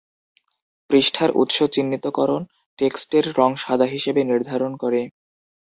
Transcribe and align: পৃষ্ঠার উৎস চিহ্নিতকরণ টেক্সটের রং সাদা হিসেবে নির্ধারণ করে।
পৃষ্ঠার 0.89 1.31
উৎস 1.33 1.57
চিহ্নিতকরণ 1.73 2.41
টেক্সটের 2.79 3.25
রং 3.37 3.49
সাদা 3.57 3.85
হিসেবে 3.85 4.21
নির্ধারণ 4.23 4.71
করে। 4.83 5.01